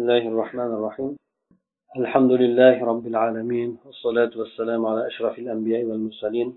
[0.00, 1.17] الله الرحمن الرحيم
[1.97, 6.49] الحمد لله رب العالمين والصلاة والسلام على أشرف الأنبياء والمرسلين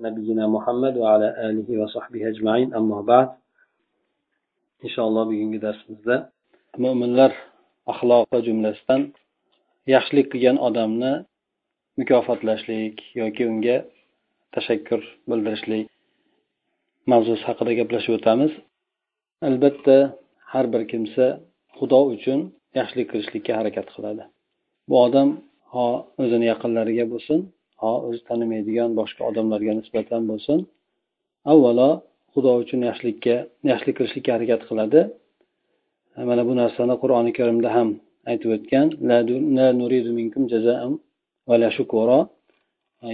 [0.00, 3.28] نبينا محمد وعلى آله وصحبه أجمعين أما بعد
[4.84, 6.16] إن شاء الله bugungi darsimizda
[6.78, 7.32] mo'minlar
[7.86, 9.00] axloqi jumlasidan
[9.86, 11.12] yaxshilik qilgan odamni
[11.98, 13.76] mukofotlashlik yoki unga
[14.54, 15.86] tashakkur bildirishlik
[17.10, 18.52] mavzusi haqida gaplashib o'tamiz
[19.48, 19.96] albatta
[20.52, 21.26] har bir kimsa
[21.78, 22.40] xudo uchun
[22.78, 24.24] yaxshilik qilishlikka harakat qiladi.
[24.88, 25.28] Bu odam
[25.74, 25.86] ho
[26.22, 27.38] o'zini yaqinlariga bo'lsin
[27.82, 30.58] ho o'zi tanimaydigan boshqa odamlarga nisbatan bo'lsin
[31.52, 31.90] avvalo
[32.32, 33.36] xudo uchun yaxshilikka
[33.70, 35.00] yaxshilik qilishlikka harakat qiladi.
[36.28, 37.88] Mana bu narsani qur'oni karimda ham
[38.30, 38.86] aytib o'tgan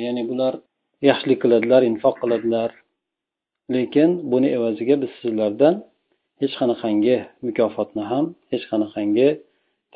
[0.04, 0.54] ya'ni bular
[1.08, 2.70] yaxshilik qiladilar infoq qiladilar.
[3.74, 5.74] Lekin buni evaziga biz sizlardan
[6.42, 7.16] hech qanaqangi
[7.46, 9.28] mukofotni ham hech qanaqangi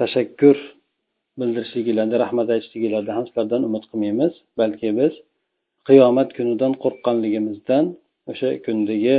[0.01, 0.57] tashakkur
[1.41, 4.33] bildirishliginglarda rahmat aytishliginglarda ham sizlardan umid qilmaymiz.
[4.61, 5.15] Balki biz
[5.89, 7.85] qiyomat kunidan qo'rqqanligimizdan
[8.31, 9.17] o'sha kundagi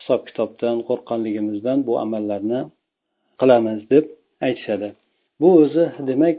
[0.00, 2.60] hisob kitobdan qo'rqqanligimizdan bu amallarni
[3.40, 4.04] qilamiz deb
[4.46, 4.88] aytishadi.
[5.40, 6.38] Bu o'zi demak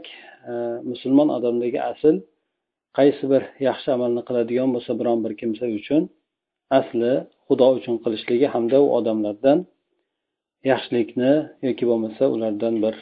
[0.50, 0.52] e,
[0.90, 2.14] musulmon odamdagi asl
[2.98, 6.02] qaysi bir yaxshi amalni qiladigan bo'lsa biron bir kimsa uchun
[6.78, 7.12] asli
[7.46, 9.58] xudo uchun qilishligi hamda u odamlardan
[10.70, 11.32] yaxshilikni
[11.66, 12.94] yoki bo'lmasa ulardan bir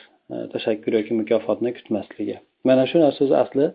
[0.52, 2.36] tashakkur yoki mukofotni kutmasligi
[2.68, 3.66] mana shu narsa asli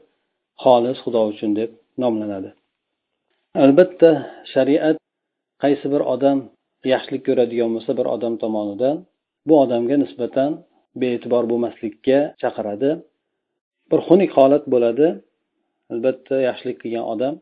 [0.63, 1.69] xolis xudo uchun deb
[2.03, 2.49] nomlanadi
[3.65, 4.09] albatta
[4.53, 4.97] shariat
[5.63, 6.37] qaysi bir odam
[6.93, 8.95] yaxshilik ko'radigan bo'lsa bir odam tomonidan
[9.47, 10.51] bu odamga nisbatan
[11.01, 12.89] bee'tibor bo'lmaslikka chaqiradi
[13.91, 15.07] bir xunuk holat bo'ladi.
[15.93, 17.33] Albatta yaxshilik qilgan odam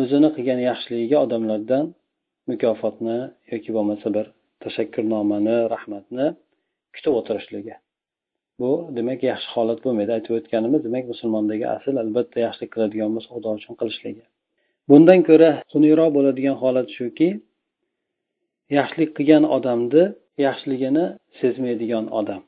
[0.00, 1.84] o'zini qilgan yaxshiligiga odamlardan
[2.50, 3.18] mukofotni
[3.52, 4.26] yoki bo'lmasa bir
[4.64, 6.26] tashakkurnomani rahmatni
[6.94, 7.74] kutib o'tirishligi
[8.60, 10.10] bu demak yaxshi holat bo'lmaydi.
[10.16, 14.24] Aytib o'tganimiz demak musulmondagi asl albatta yaxshilik qiladigan bo'lsa xudo uchun qilishligi.
[14.90, 17.28] Bundan ko'ra xunukroq bo'ladigan holat shuki
[18.78, 20.04] yaxshilik qilgan odamni
[20.46, 21.04] yaxshiligini
[21.40, 22.42] sezmaydigan odam.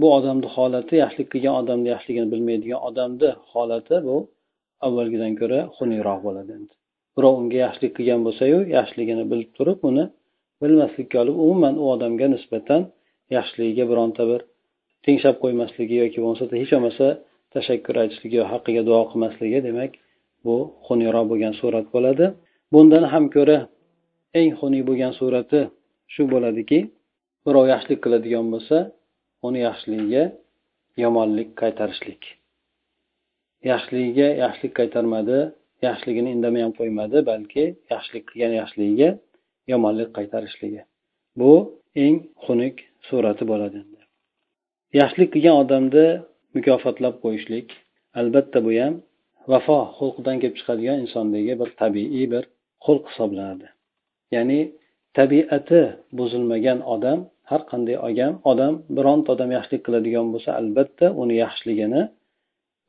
[0.00, 4.16] Bu odamni holati yaxshilik qilgan odamni yaxshiligini bilmaydigan odamni holati bu
[4.86, 6.72] avvalgidan ko'ra xunukroq bo'ladi endi.
[7.16, 10.04] Birov unga yaxshilik qilgan bo'lsayu yaxshiligini bilib turib uni
[10.62, 12.80] bilmaslikka olib umuman u odamga nisbatan
[13.36, 14.40] yaxshiligiga bironta bir
[15.04, 17.06] tengshab qo'ymasligi yoki bo'lmasa hech bo'lmasa
[17.54, 19.92] tashakkur aytishligi yo haqqiga duo qilmasligi demak
[20.44, 22.26] bu xuniyroq bo'lgan surat bo'ladi.
[22.72, 23.58] Bundan ham ko'ra
[24.40, 25.60] eng xunuk bo'lgan surati
[26.12, 26.78] shu bo'ladiki
[27.44, 28.78] birov yaxshilik qiladigan bo'lsa
[29.46, 30.24] uni yaxshiligiga
[31.02, 32.22] yomonlik qaytarishlik.
[33.70, 35.38] Yaxshiligiga yaxshilik qaytarmadi
[35.86, 39.08] yaxshiligini indamay ham qo'ymadi balki yaxshilik qilgan yaxshiligiga
[39.72, 40.80] yomonlik qaytarishligi.
[41.40, 41.52] Bu
[42.04, 42.76] eng xunuk
[43.08, 43.80] surati bo'ladi
[45.00, 46.06] yaxshilik qilgan odamni
[46.56, 47.68] mukofotlab qo'yishlik
[48.20, 48.94] albatta bu ham
[49.52, 52.44] vafo xulqidan kelib chiqadigan insondagi bir tabiiy bir
[52.84, 53.66] xulq hisoblanadi.
[54.34, 54.60] Ya'ni
[55.18, 55.80] tabiati
[56.18, 57.18] buzilmagan odam
[57.50, 62.02] har qanday odam odam bironta odam yaxshilik qiladigan bo'lsa albatta uni yaxshiligini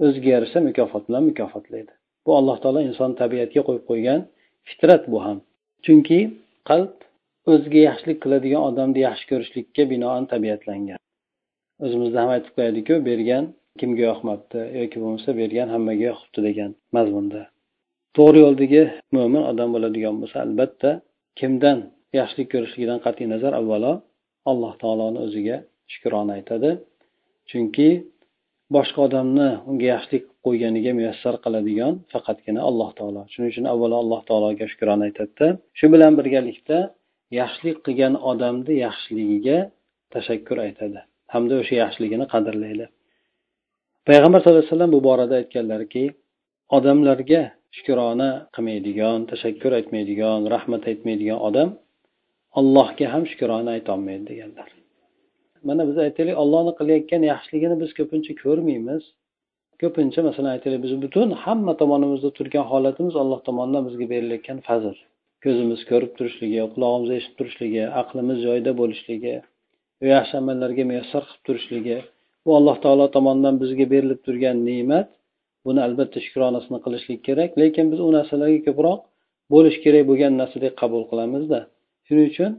[0.05, 1.93] o'ziga yarasha mukofot bilan mukofotlaydi.
[2.25, 4.19] Bu alloh taolo inson tabiatiga qo'yib qo'ygan
[4.69, 5.37] fitrat bu ham.
[5.85, 6.19] Chunki
[6.69, 6.93] qalb
[7.51, 10.99] o'ziga yaxshilik qiladigan odamni yaxshi ko'rishlikka binoan tabiatlangan.
[11.85, 13.43] O'zimizda ham aytib qo'yadiku bergan
[13.79, 17.41] kimga yoqmabdi yoki bo'lmasa bergan hammaga yoqibdi degan mazmunda.
[18.17, 18.81] To'g'ri yo'ldagi
[19.15, 20.89] mo'min odam bo'ladigan bo'lsa albatta
[21.39, 21.77] kimdan
[22.19, 23.93] yaxshilik ko'rishligidan qat'iy nazar avvalo
[24.51, 25.57] alloh taoloni o'ziga
[25.93, 26.69] shukrona aytadi.
[27.49, 27.89] Chunki
[28.75, 33.21] boshqa odamni unga yaxshilik qo'yganiga muyassar qiladigan faqatgina alloh taolo.
[33.31, 35.47] Shuning uchun avvalo alloh taologa shukrona aytadida
[35.79, 36.77] shu bilan birgalikda
[37.39, 39.57] yaxshilik qilgan odamni yaxshiligiga
[40.13, 40.99] tashakkur aytadi.
[41.33, 42.85] Hamda o'sha yaxshiligini qadrlaydi.
[44.09, 46.03] Payg'ambar sallallohu alayhi vasallam bu borada aytganlarki
[46.77, 47.41] odamlarga
[47.77, 51.69] shukrona qilmaydigan tashakkur aytmaydigan rahmat aytmaydigan odam
[52.59, 54.67] allohga ham shukrona aytolmaydi deganlar.
[55.67, 59.03] Mana biz aytaylik ollohni qilayotgan yaxshiligini biz ko'pincha ko'rmaymiz.
[59.81, 64.97] Ko'pincha masalan aytaylik biz butun hamma tomonimizda turgan holatimiz alloh tomonidan bizga berilayotgan fazl.
[65.43, 69.35] Ko'zimiz ko'rib turishligi qulog'imiz eshitib turishligi aqlimiz joyida bo'lishligi
[70.15, 71.97] yaxshi amallarga muyassar qilib turishligi
[72.45, 75.07] bu alloh taolo tomonidan bizga berilib turgan ne'mat
[75.65, 77.49] buni albatta shukronasini qilishlik kerak.
[77.61, 78.99] Lekin biz u narsalarga ko'proq
[79.53, 81.59] bo'lishi kerak bo'lgan narsadek qabul qilamizda.
[82.07, 82.51] Shuning uchun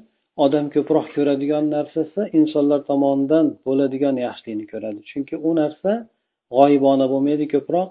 [0.44, 5.00] odam ko'proq ko'radigan narsasi insonlar tomonidan bo'ladigan yaxshilikni ko'radi.
[5.10, 5.90] Chunki u narsa
[6.56, 7.88] g'oyibona bo'lmaydi ko'proq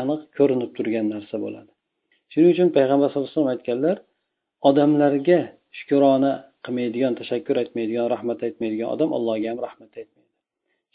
[0.00, 1.70] aniq ko'rinib turgan narsa bo'ladi.
[2.32, 3.96] Shuning uchun payg'ambar sallallohu alayhi vasallam aytganlar
[4.68, 5.40] odamlarga
[5.78, 6.32] shukrona
[6.66, 10.30] qilmaydigan tashakkur aytmaydigan rahmat aytmaydigan odam allohga ham rahmat aytmaydi.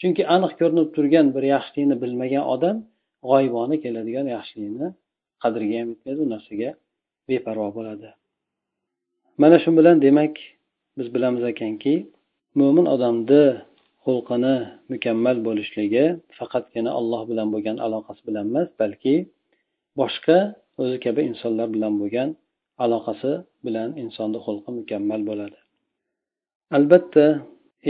[0.00, 2.76] Chunki aniq ko'rinib turgan bir yaxshilikni bilmagan odam
[3.30, 4.88] g'oyibona keladigan yaxshilikni
[5.42, 6.70] qadriga ham yetmaydi u narsaga
[7.28, 8.08] beparvo bo'ladi.
[9.42, 10.34] Mana shu bilan demak
[10.98, 11.94] biz bilamiz ekanki
[12.60, 13.44] mo'min odamni
[14.04, 14.56] xulqini
[14.92, 16.04] mukammal bo'lishligi
[16.38, 19.14] faqatgina alloh bilan bo'lgan aloqasi bilan emas balki
[20.00, 20.38] boshqa
[20.82, 22.28] o'zi kabi insonlar bilan bo'lgan
[22.84, 23.32] aloqasi
[23.66, 25.58] bilan insonni xulqi mukammal bo'ladi.
[26.76, 27.26] Albatta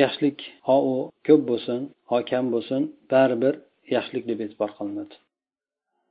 [0.02, 0.38] yaxshilik
[0.68, 0.94] ho u
[1.26, 1.80] ko'p bo'lsin
[2.10, 2.82] ho kam bo'lsin
[3.12, 3.54] baribir
[3.94, 5.14] yaxshilik deb e'tibor qilinadi.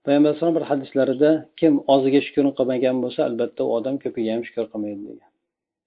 [0.05, 4.65] Payg'ambar alayhisalom bir hadislarida kim oziga shukur qilmagan bo'lsa albatta u odam ko'piga ham shukur
[4.73, 5.31] qilmaydi degan.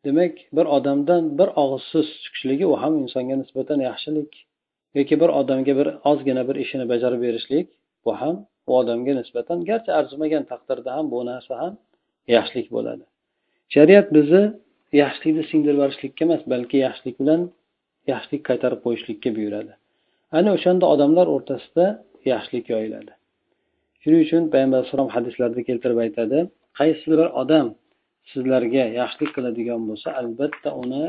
[0.06, 4.30] Demak bir odamdan bir og'iz so'z chiqishligi u ham insonga nisbatan yaxshilik
[4.98, 7.66] yoki bir odamga bir ozgina bir ishini bajarib berishlik
[8.04, 8.36] bu ham
[8.68, 11.72] u odamga nisbatan garchi arzimagan taqdirda ham bu narsa ham
[12.36, 13.04] yaxshilik bo'ladi.
[13.74, 14.44] Shariat bizni
[15.02, 17.40] yaxshilikni singdirib yuborishlikka emas balki yaxshilik bilan
[18.12, 19.72] yaxshilik qaytarib qo'yishlikka buyuradi.
[20.38, 21.86] Ana o'shanda odamlar o'rtasida
[22.32, 23.12] yaxshilik yoyiladi.
[24.02, 26.38] Shuning uchun payg'ambar alayhisalom hadislarda keltirib aytadi
[26.80, 27.66] qaysi bir odam
[28.32, 31.04] sizlarga yaxshilik qiladigan bo'lsa albatta uni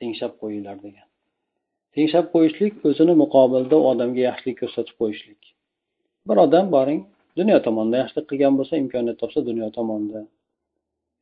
[0.00, 1.06] tengshab qo'yinglar degan.
[1.94, 5.40] Tengshab qo'yishlik o'zini muqobilda u odamga yaxshilik ko'rsatib qo'yishlik.
[6.28, 7.00] Bir odam boring
[7.38, 10.20] dunyo tomonda yaxshilik qilgan bo'lsa imkoniyat topsa dunyo tomonda.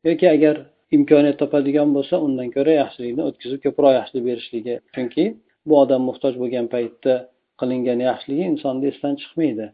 [0.09, 0.57] Yoki agar
[0.97, 4.75] imkoniyat topadigan bo'lsa undan ko'ra yaxshilikni o'tkazib ko'proq yaxshilik berishligi.
[4.95, 5.25] Chunki
[5.69, 7.15] bu odam muhtoj bo'lgan paytda
[7.61, 9.67] qilingan yaxshiligi insonni esdan chiqmaydi.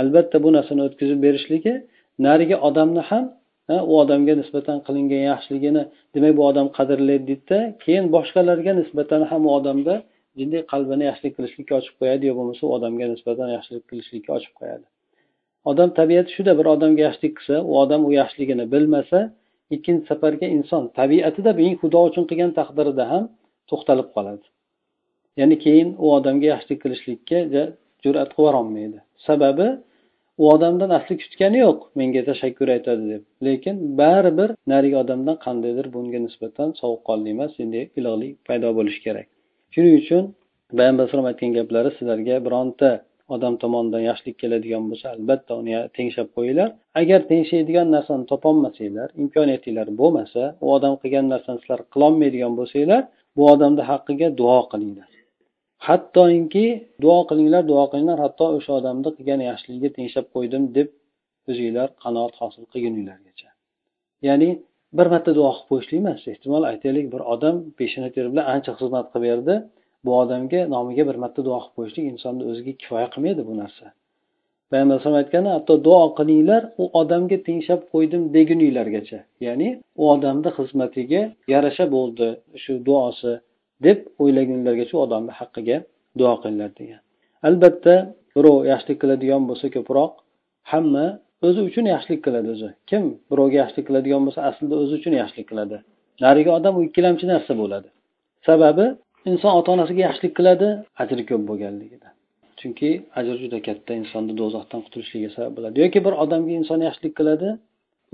[0.00, 1.74] Albatta bu narsani o'tkazib berishligi
[2.26, 3.24] narigi odamni ham
[3.90, 5.82] u odamga nisbatan qilingan yaxshiligini
[6.14, 9.94] demak bu odam qadrlaydi deydida keyin boshqalarga nisbatan ham u odamda
[10.38, 14.86] jiddiy qalbini yaxshilik qilishlikka ochib qo'yadi yo bo'lmasa u odamga nisbatan yaxshilik qilishlikka ochib qo'yadi.
[15.70, 19.20] Odam tabiati shuda bir odamga yaxshilik qilsa u odam u yaxshiligini bilmasa
[19.74, 23.24] ikkinchi safarga inson tabiatida men xudo uchun qilgan taqdirida ham
[23.70, 24.46] to'xtalib qoladi.
[25.40, 27.38] Ya'ni keyin u odamga yaxshilik qilishlikka
[28.04, 29.68] jur'at qilib olmaydi sababi
[30.42, 33.22] u odamdan asli kutgani yo'q menga tashakkur aytadi deb.
[33.46, 39.26] Lekin baribir narigi odamdan qandaydir bunga nisbatan sovuqqonlik emas iliqlik paydo bo'lishi kerak.
[39.74, 40.24] Shuning uchun
[40.78, 42.90] payg'ambar alayhisalom aytgan gaplari sizlarga bironta
[43.34, 46.68] odam tomonidan yaxshilik keladigan bo'lsa albatta uni tengshab qo'yinglar.
[47.00, 53.02] Agar tengshaydigan narsani topolmasanglar imkoniyatinglar bo'lmasa u odam qilgan narsani sizlar qilolmaydigan bo'lsanglar
[53.36, 55.10] bu odamni haqqiga duo qilinglar.
[55.88, 56.66] Hattoki
[57.04, 60.88] duo qilinglar duo qilinglar hatto o'sha odamni qilgan yaxshiligiga tengshab qo'ydim deb
[61.50, 63.48] o'zinglar qanoat hosil qilguninglargacha.
[64.28, 64.50] Ya'ni
[64.98, 69.06] bir marta duo qilib qo'yishlik emas ehtimol aytaylik bir odam peshona teri bilan ancha xizmat
[69.12, 69.54] qilib berdi.
[70.04, 73.84] Bu odamga nomiga bir marta duo qilib qo'yishlik insonni o'ziga kifoya qilmaydi bu narsa.
[74.70, 79.20] Payg'ambar alayhisalom aytgani hatto duo qilinglar u odamga tengshab qo'ydim deguninglargacha.
[79.46, 79.68] Ya'ni
[80.00, 81.22] u odamni xizmatiga
[81.54, 82.28] yarasha bo'ldi
[82.62, 83.32] shu duosi
[83.86, 85.76] deb o'ylagunlargacha u odamni haqqiga
[86.20, 87.00] duo qilinglar degan.
[87.48, 87.94] Albatta
[88.36, 90.12] birov yaxshilik qiladigan bo'lsa ko'proq
[90.72, 91.06] hamma
[91.46, 92.68] o'zi uchun yaxshilik qiladi o'zi.
[92.90, 95.76] Kim birovga yaxshilik qiladigan bo'lsa aslida o'zi uchun yaxshilik qiladi.
[96.24, 97.88] Narigi odam u ikkilamchi narsa bo'ladi.
[98.48, 98.86] Sababi
[99.30, 100.68] inson ota onasiga yaxshilik qiladi
[101.02, 102.12] ajri ko'p bo'lganligidan
[102.60, 102.90] chunki
[103.20, 105.76] ajr juda katta insonni do'zaxdan qutulishligiga sabab bo'ladi.
[105.84, 107.48] Yoki bir odamga inson yaxshilik qiladi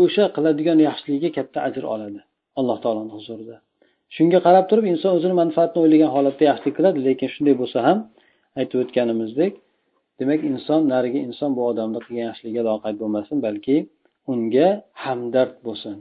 [0.04, 2.20] o'sha qiladigan yaxshiligiga katta ajr oladi.
[2.58, 3.56] Alloh taoloni huzurida.
[4.16, 7.98] Shunga qarab turib inson o'zini manfaatini o'ylagan holatda yaxshilik qiladi lekin shunday bo'lsa ham
[8.60, 9.52] aytib o'tganimizdek
[10.20, 13.76] demak inson narigi inson bu odamni qilgan yaxshiligiga loqayd bo'lmasin balki
[14.32, 14.68] unga
[15.04, 15.96] hamdard bo'lsin.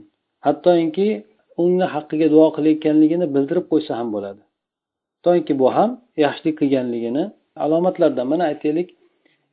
[0.46, 1.08] Hattoki
[1.64, 4.40] uni haqqiga duo qilayotganligini bildirib qo'ysa ham bo'ladi.
[5.26, 5.90] Hattoki bu ham
[6.24, 7.24] yaxshilik qilganligini
[7.64, 8.88] alomatlaridan mana aytaylik.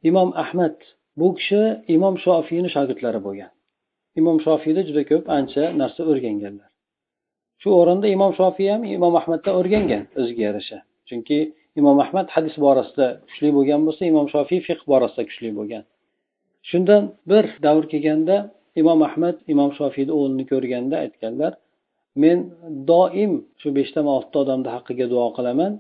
[0.10, 0.76] Imom ahmad
[1.20, 1.62] bu kishi
[1.96, 3.52] imom shofiyni shogirdlari bo'lgan.
[4.20, 6.70] Imom shofiyda juda ko'p ancha narsa o'rganganlar.
[7.62, 10.78] Shu o'rinda imom shofiy ham imom ahmaddan o'rgangan o'ziga yarasha.
[11.10, 11.38] Chunki
[11.80, 15.84] imom ahmad hadis borasida kuchli bo'lgan bo'lsa imom shofiy fiq borasida kuchli bo'lgan.
[16.70, 18.36] Shundan bir davr kelganda
[18.82, 21.54] imom ahmad imom shofiyni o'g'lini ko'rganda aytganlar
[22.24, 22.38] men
[22.92, 25.74] doim shu beshtami oltita odamni haqqiga duo qilaman.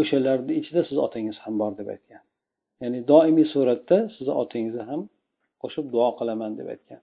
[0.00, 2.22] O'shalarni ichida sizni otangiz ham bor deb aytgan.
[2.82, 5.00] Ya'ni doimiy suratda sizni otangizni ham
[5.62, 7.00] qo'shib duo qilaman deb aytgan.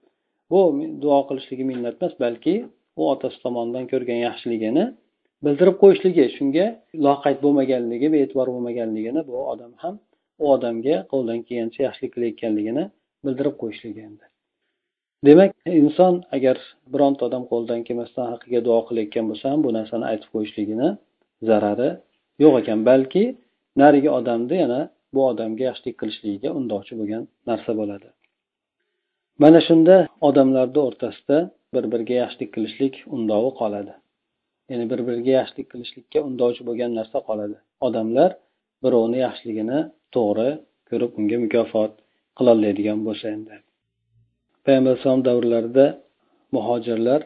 [0.50, 0.60] Bu
[1.02, 2.54] duo qilishligi minnat emas balki
[3.00, 4.84] u otasi tomonidan ko'rgan yaxshiligini
[5.44, 6.66] bildirib qo'yishligi shunga
[7.06, 9.94] loqayd bo'lmaganligi bee'tibor bo'lmaganligini bu odam ham
[10.42, 12.84] u odamga qo'ldan kelgancha yaxshilik qilayotganligini
[13.24, 14.24] bildirib qo'yishligi endi.
[15.26, 16.56] Demak inson agar
[16.92, 20.88] bironta odam qo'lidan kelmasdan haqiga duo qilayotgan bo'lsa ham bu narsani aytib qo'yishligini
[21.48, 21.90] zarari
[22.42, 22.78] yo'q ekan.
[22.90, 23.24] Balki
[23.82, 24.80] narigi odamni yana
[25.14, 28.08] bu odamga yaxshilik qilishligiga undovchi bo'lgan narsa bo'ladi.
[29.42, 29.96] Mana shunda
[30.28, 31.38] odamlarni o'rtasida
[31.74, 33.94] bir biriga yaxshilik qilishlik undovi qoladi.
[34.70, 37.56] Ya'ni bir biriga yaxshilik qilishlikka undovchi bo'lgan narsa qoladi.
[37.86, 38.30] Odamlar
[38.84, 39.78] birovni yaxshiligini
[40.14, 40.50] to'g'ri
[40.88, 41.92] ko'rib unga mukofot
[42.38, 43.56] qiloladigan bo'lsa endi.
[44.68, 45.86] Payg'ambar alayhisalom davrlarida
[46.56, 47.20] muhojirlar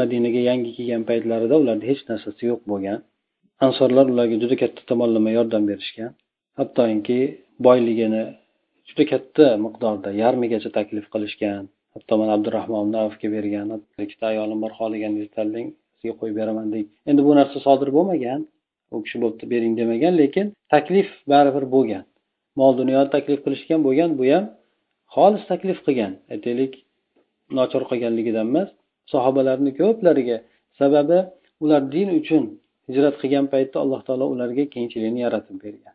[0.00, 2.98] madinaga yangi kelgan paytlarida ularni hech narsasi yo'q bo'lgan.
[3.66, 6.10] Ansorlar ularga juda katta tomonlama yordam berishgan.
[6.58, 7.20] Hattoki
[7.66, 8.22] boyligini
[8.88, 11.62] juda katta miqdorda yarmigacha taklif qilishgan.
[11.94, 13.66] Hatto mana abdurahmon avfga bergan
[14.04, 18.40] ikkita ayolim bor xohlaganingizni tanlang sizga qo'yib beraman deydi endi bu narsa sodir bo'lmagan.
[18.94, 22.04] U kishi bo'pti bering demagan lekin taklif baribir bo'lgan.
[22.60, 24.44] Mol dunyo taklif qilishgan bo'lgan bu ham
[25.14, 26.12] xolis taklif qilgan.
[26.34, 26.72] Aytaylik
[27.58, 28.68] nochor qilganligidan emas
[29.12, 30.36] sahobalarni ko'plariga
[30.78, 31.18] sababi
[31.64, 32.44] ular din uchun
[32.88, 35.94] hijrat qilgan paytda alloh taolo ularga kengchilikni yaratib bergan.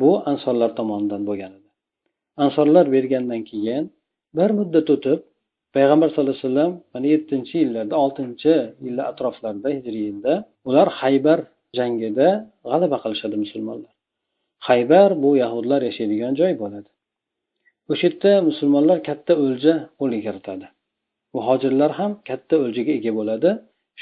[0.00, 1.70] Bu ansorlar tomonidan bo'lgan edi.
[2.44, 3.84] Ansorlar bergandan keyin
[4.36, 5.20] bir muddat o'tib
[5.76, 10.32] payg'ambar sallallohu alayhi vasallam mana yettinchi yillarda oltinchi yillar atroflarida hijriy yilda
[10.68, 11.38] ular haybar
[11.78, 12.28] jangida
[12.70, 13.92] g'alaba qilishadi musulmonlar.
[14.68, 16.88] Haybar bu yahudlar yashaydigan joy bo'ladi.
[17.92, 20.66] O'sha yerda musulmonlar katta o'lja qo'lga kiritadi.
[21.36, 23.50] Muhojirlar ham katta o'ljaga ega bo'ladi.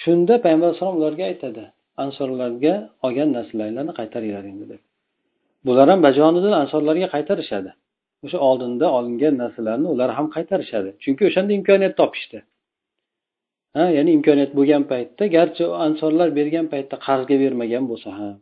[0.03, 1.65] Shunda payg'ambar alayhisalom ularga aytadi
[2.05, 2.75] ansorlarga
[3.07, 4.81] olgan narsalaringlarni qaytaringlar endi deb
[5.67, 7.71] bular ham bajonidan ansorlarga qaytarishadi.
[8.25, 10.91] O'sha oldinda olingan narsalarni ular ham qaytarishadi.
[11.05, 12.39] Chunki o'shanda imkoniyat topishdi.
[13.77, 18.35] Ha ya'ni imkoniyat bo'lgan paytda garchi ansorlar bergan paytda qarzga bermagan bo'lsa ham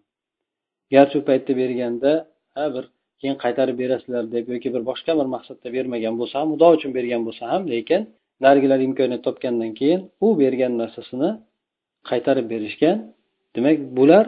[0.94, 2.12] garchi u paytda berganda
[2.56, 2.84] ha bir
[3.20, 7.22] keyin qaytarib berasizlar deb yoki bir boshqa bir maqsadda bermagan bo'lsa ham xudo uchun bergan
[7.26, 8.02] bo'lsa ham lekin
[8.44, 11.30] narigilar imkoniyat topgandan keyin u bergan narsasini
[12.10, 12.96] qaytarib berishgan.
[13.56, 14.26] Demak bular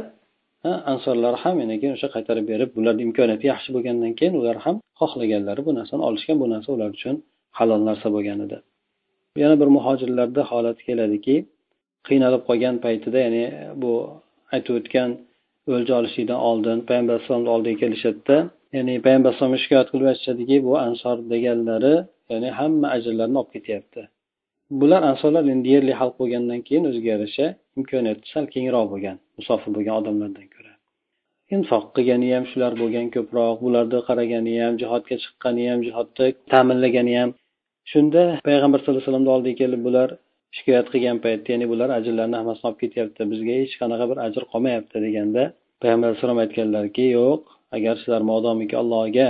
[0.93, 5.61] ansorlar ham yana keyin o'sha qaytarib berib bularni imkoniyati yaxshi bo'lgandan keyin ular ham xohlaganlari
[5.67, 7.17] bu narsani olishgan bu narsa ular uchun
[7.59, 8.59] halol narsa bo'lgan edi.
[9.43, 11.37] Yana bir muhojirlarda holati keladiki
[12.09, 13.45] qiynalib qolgan paytida ya'ni
[13.83, 13.93] bu
[14.55, 15.11] aytib o'tgan
[15.75, 18.37] o'lja olishlikdan oldin payg'ambar alayhisalomni oldiga kelishadida
[18.77, 21.95] ya'ni payg'ambar alayhisalomga shikoyat qilib aytishadiki bu ansor deganlari
[22.35, 24.03] ya'ni hamma ajrlarni olib ketyapti.
[24.81, 27.47] Bular ansorlar endi yerli xalq bo'lgandan keyin o'ziga yarasha
[27.79, 30.73] imkoniyati sal kengroq bo'lgan musofir bo'lgan odamlardan ko'ra.
[31.55, 37.31] Infoq qilgani ham shular bo'lgan ko'proq bularni qaragani ham jihodga chiqqani ham jihodda ta'minlagani ham.
[37.93, 40.09] Shunda payg'ambar sallallohu alayhi vasallamni oldiga kelib bular
[40.57, 44.97] shikoyat qilgan paytda ya'ni bular ajrlarni hammasini olib ketyapti bizga hech qanaqa bir ajr qolmayapti
[45.07, 45.43] deganda
[45.83, 47.43] payg'ambar alayhisalom aytganlarki yo'q
[47.77, 49.29] agar sizlar modomiki allohga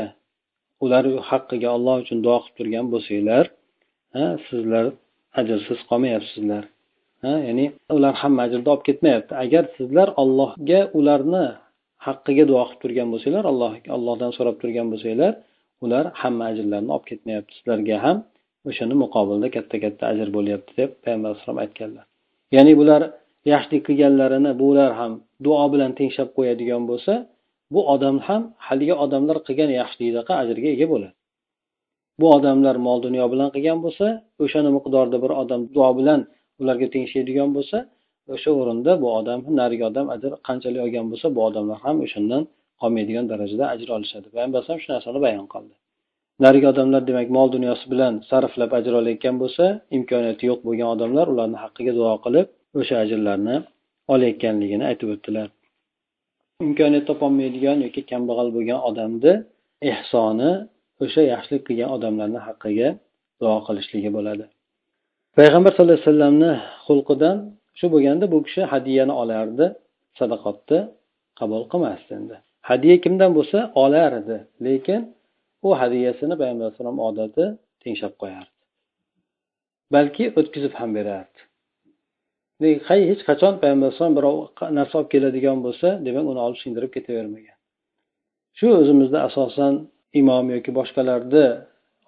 [0.84, 3.44] ular haqqiga olloh uchun duo qilib turgan bo'lsanglar
[4.14, 4.84] ha sizlar
[5.40, 6.64] ajrsiz qolmayapsizlar.
[7.24, 9.32] Ha ya'ni ular hamma ajrni olib ketmayapti.
[9.44, 11.46] Agar sizlar allohga ularni
[12.06, 15.32] haqqiga duo qilib turgan bo'lsanglar alloh allohdan so'rab turgan bo'lsanglar
[15.84, 17.52] ular hamma ajrlarni olib ketmayapti.
[17.58, 18.16] Sizlarga ham
[18.68, 22.04] o'shani muqobilda katta katta ajr bo'lyapti deb payg'ambar alayhisalom aytganlar.
[22.56, 23.02] Ya'ni bular
[23.52, 25.12] yaxshilik qilganlarini bular ham
[25.44, 27.12] duo bilan tenglab qo'yadigan bo'lsa
[27.74, 31.14] bu odam ham haligi odamlar qilgan yaxshiligidaqa ajrga ega bo'ladi.
[32.20, 34.06] Bu odamlar mol dunyo bilan qilgan bo'lsa
[34.44, 36.20] o'shani miqdorda bir odam duo bilan
[36.60, 37.78] ularga tengshaydigan bo'lsa
[38.34, 42.42] o'sha o'rinda bu odam narigi odam ajr qanchalik olgan bo'lsa bu odamlar ham o'shandan
[42.80, 44.26] qolmaydigan darajada ajr olishadi.
[44.34, 45.74] Payg'ambar alayhisalom shu narsani bayon qildi.
[46.44, 49.64] Narigi odamlar demak mol dunyosi bilan sarflab ajr olayotgan bo'lsa
[49.98, 52.46] imkoniyati yo'q bo'lgan odamlar ularni haqqiga duo qilib
[52.80, 53.56] o'sha ajrlarni
[54.14, 55.48] olayotganligini aytib o'tdilar.
[56.66, 59.32] Imkoniyat topolmaydigan yoki kambag'al bo'lgan odamni
[59.92, 60.50] ehsoni
[61.04, 62.88] o'sha yaxshilik qilgan odamlarni haqqiga
[63.40, 64.44] duo qilishligi bo'ladi.
[65.38, 66.52] Payg'ambar sallallohu alayhi vasallamni
[66.86, 67.36] xulqidan
[67.78, 69.66] shu bo'lganda bu kishi hadyani olardi
[70.18, 70.78] sadaqotni
[71.40, 72.36] qabul qilmasdi endi.
[72.70, 75.00] Hadya kimdan bo'lsa olar edi lekin
[75.66, 77.44] u hadyasini payg'ambar alayhisalom odati
[77.82, 78.52] tenglab qo'yardi.
[79.94, 81.40] Balki o'tkazib ham berardi.
[83.10, 84.36] Hech qachon payg'ambar alayhisalom birov
[84.78, 87.56] narsa olib keladigan bo'lsa demak uni olib singdirib ketavermagan.
[88.58, 89.72] Shu o'zimizda asosan
[90.20, 91.46] imom yoki boshqalarni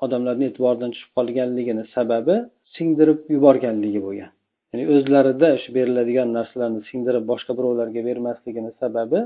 [0.04, 2.37] odamlarni e'tiboridan tushib qolganligini sababi
[2.76, 4.30] singdirib yuborganligi bo'lgan.
[4.70, 9.20] Ya'ni o'zlarida shu beriladigan narsalarni singdirib boshqa birovlarga bermasligini sababi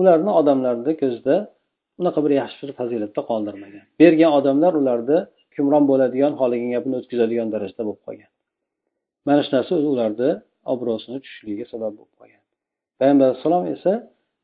[0.00, 1.36] ularni odamlarni ko'zida
[2.00, 3.84] unaqa bir yaxshi bir fazilatda qoldirmagan.
[4.00, 5.18] Bergan odamlar ularni
[5.50, 8.30] hukmron bo'ladigan xohlagan gapini o'tkazadigan darajada bo'lib qolgan.
[9.26, 10.30] Mana shu narsa ularni
[10.72, 12.42] obro'sini tushishligiga sabab bo'lib qolgan.
[13.00, 13.92] Payg'ambar alayhissalom esa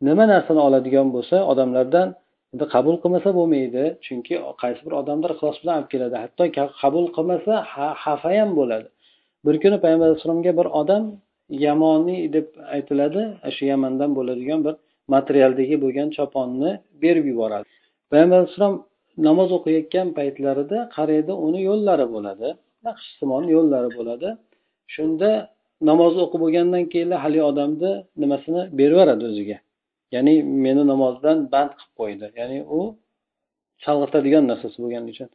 [0.09, 2.09] nima narsani oladigan bo'lsa odamlardan
[2.53, 6.17] endi qabul qilmasa bo'lmaydi chunki qaysi bir odamlar ixlos bilan olib keladi.
[6.25, 6.43] Hatto
[6.83, 7.53] qabul qilmasa
[8.03, 8.89] xafa ham bo'ladi.
[9.47, 11.05] Bir kuni payg'ambar alayhissalomga bir odam
[11.67, 13.23] yamoniy deb aytiladi
[13.57, 14.75] shu yamandan bo'ladigan bir
[15.15, 16.71] materialdagi bo'lgan choponni
[17.03, 17.67] berib yuboradi.
[18.11, 18.77] Payg'ambar alayhissalom
[19.29, 22.49] namoz o'qiyotgan paytlarida qaraydi uni yo'llari bo'ladi
[22.87, 24.29] naqshsimon yo'llari bo'ladi.
[24.95, 25.31] Shunda
[25.91, 27.91] namozni o'qib bo'lgandan keyin haligi odamni
[28.23, 29.59] nimasini berib yuboradi o'ziga.
[30.15, 32.27] Ya'ni meni namozdan band qilib qo'ydi.
[32.41, 32.81] Ya'ni u
[33.85, 35.29] chalg'itadigan narsasi bo'lgani uchun.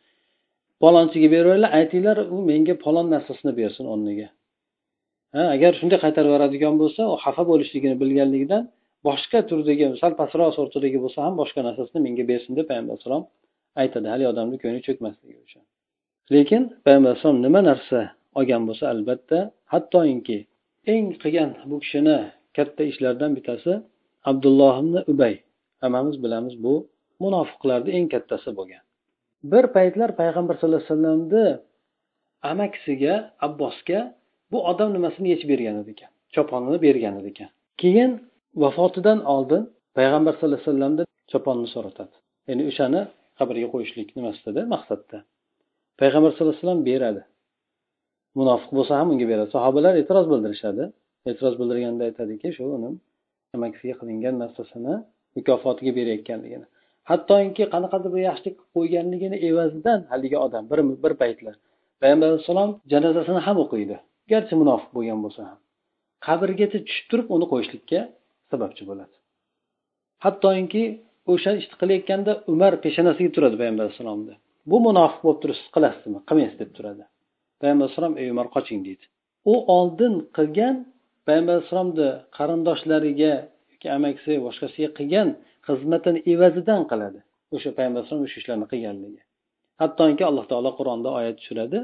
[0.84, 4.28] Palonchiga beringlar aytinglar u menga palon narsasini bersin o'rniga.
[5.36, 8.64] Ha agar shunday qaytarib yuboradigan bo'lsa u xafa bo'lishligini bilganligidan
[9.08, 13.24] boshqa turdagi sal pastroq sortidagi bo'lsa ham boshqa narsasini menga bersin deb payg'ambar alayhisalom
[13.82, 14.08] aytadi.
[14.14, 15.62] Haligi odamni ko'ngli cho'kmasligi uchun.
[16.36, 18.00] Lekin payg'ambar alayhisalom nima narsa
[18.38, 19.38] olgan bo'lsa albatta
[19.74, 20.38] hattoinki
[20.94, 22.18] eng qilgan bu kishini
[22.58, 23.74] katta ishlaridan bittasi
[24.30, 25.36] abdulloh ibn ubay.
[25.84, 26.74] Hammamiz bilamiz bu
[27.24, 28.84] munofiqlarni eng kattasi bo'lgan.
[29.52, 31.46] Bir paytlar payg'ambar sallallohu alayhi vasallamni
[32.52, 33.14] amakisiga
[33.48, 34.00] abbosga
[34.52, 37.50] bu odam nimasini yechib bergan edi ekan choponini bergan edi ekan.
[37.82, 38.12] Keyin
[38.64, 39.64] vafotidan oldin
[39.98, 42.16] payg'ambar sallallohu alayhi vasallamdan choponni so'ratadi.
[42.50, 43.02] Ya'ni o'shani
[43.40, 45.18] qabrga qo'yishlik nimasidada maqsadda.
[46.02, 47.22] Payg'ambar sallallohu alayhi vasallam beradi.
[48.38, 49.50] Munofiq bo'lsa ham unga beradi.
[49.56, 50.84] Sahobalar e'tiroz bildirishadi.
[51.30, 52.90] E'tiroz bildirganda aytadiki shu uni
[53.56, 54.94] amakisiga qilingan narsasini
[55.38, 56.68] mukofotiga berayotganligini.
[57.10, 61.56] Hattoki qanaqadir bir yaxshilik qilib qo'yganligini evazidan haligi odam bir bir paytlar
[62.02, 63.96] payg'ambar alayhissalom janozasini ham o'qiydi.
[64.32, 65.58] Garchi munofiq bo'lgan bo'lsa ham
[66.28, 68.00] qabrgacha tushib turib uni qo'yishlikka
[68.52, 69.16] sababchi bo'ladi.
[70.26, 70.84] Hattoki
[71.34, 74.36] o'sha ishni qilayotganda umar peshonasiga turadi payg'ambar alayhissalomni
[74.72, 76.20] bu munofiq bo'lib turibsiz qilasizmi?
[76.30, 77.04] Qilmaysiz deb turadi.
[77.62, 79.06] Payg'ambar alayhisalom ey umar qoching deydi.
[79.52, 80.76] U oldin qilgan
[81.28, 83.34] payg'ambar alayhissalomni qarindoshlariga
[83.72, 85.28] yoki amakisi boshqasiga qilgan
[85.68, 87.20] xizmatini evazidan qiladi.
[87.56, 89.22] O'sha payg'ambar alayhisalom o'sha ishlarni qilganligi.
[89.82, 91.80] Hattoki alloh taolo qur'onda oyat tushiradi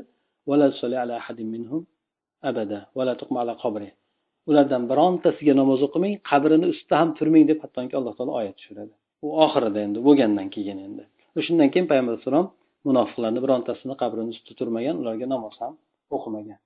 [4.49, 8.93] ulardan birontasiga namoz o'qimang qabrini ustida ham turmang deb hattoki alloh taolo oyat tushiradi.
[9.25, 11.03] U oxirida endi bo'lgandan keyin endi.
[11.39, 12.47] O'shandan keyin payg'ambar alayhissalom
[12.87, 15.73] munofiqlarni birontasini qabrini ustida turmagan ularga namoz ham
[16.15, 16.59] o'qimagan.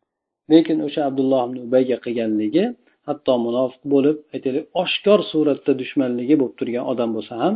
[0.51, 2.63] Lekin o'sha abdulloh ibn ubayga qilganligi
[3.09, 7.55] hatto munofiq bo'lib aytaylik oshkor suratda dushmanligi bo'lib turgan odam bo'lsa ham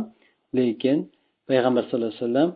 [0.58, 0.98] lekin
[1.48, 2.50] payg'ambar sallallohu alayhi vasallam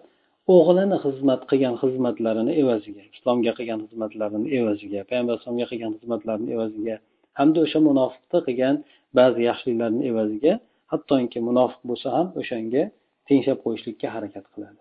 [0.55, 6.97] o'g'lini xizmat qilgan xizmatlarini evaziga islomga qilgan xizmatlarini evaziga payg'ambar alayhisalomga qilgan xizmatlarini evaziga
[7.39, 8.75] hamda o'sha munofiqni qilgan
[9.19, 10.53] ba'zi yaxshiliklarni evaziga
[10.93, 12.83] hattoki munofiq bo'lsa ham o'shanga
[13.29, 14.81] tengshab qo'yishlikka harakat qiladi.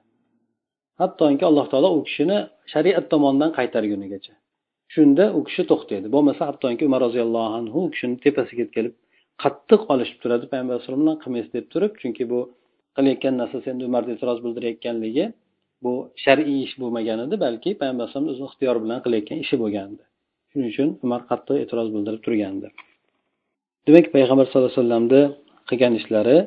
[1.02, 2.38] Hattoki alloh taolo u kishini
[2.74, 4.34] shariat tomonidan qaytargunigacha.
[4.94, 6.08] Shunda u kishi to'xtaydi.
[6.16, 8.94] Bo'lmasa hattoki umar roziyallohu anhu u kishini tepasiga kelib
[9.44, 10.46] qattiq olishib turadi.
[10.52, 12.40] Payg'ambar alayhisalom bilan qilmaysiz deb turib chunki bu
[12.98, 15.26] qilayotgan narsasi endi umarni e'tiroz bildirayotganligi
[15.84, 20.04] bu shar'iy ish bo'lmagan edi balki payg'ambar alayhisalomni o'zini ixtiyori bilan qilayotgan ishi bo'lgandi
[20.50, 22.68] shuning uchun umar qattiq e'tiroz bildirib turgandi
[23.88, 25.22] demak payg'ambar sallallohu alayhi vasallamni
[25.70, 26.38] qilgan ishlari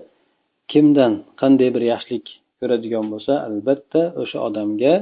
[0.72, 2.26] kimdan qanday bir yaxshilik
[2.60, 4.94] ko'radigan bo'lsa albatta o'sha odamga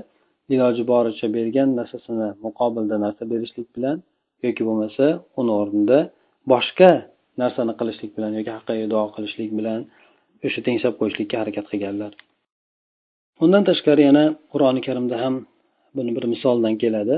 [0.55, 3.97] iloji boricha bergan narsasini muqobilda narsa berishlik bilan
[4.45, 5.07] yoki bo'lmasa
[5.41, 5.99] uni o'rnida
[6.53, 6.91] boshqa
[7.43, 9.81] narsani qilishlik bilan yoki haqqiga duo qilishlik bilan
[10.47, 12.13] o'sha tengsab qo'yishlikka harakat qilganlar.
[13.45, 15.35] Undan tashqari yana qur'oni karimda ham
[15.97, 17.17] buni bir misoldan keladi.